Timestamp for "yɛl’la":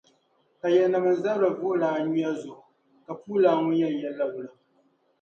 4.01-4.25